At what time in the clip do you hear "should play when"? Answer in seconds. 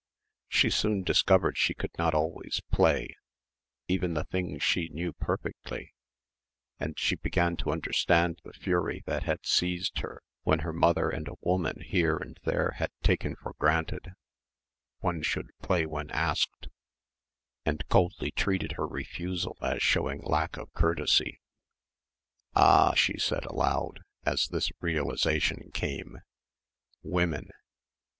15.21-16.09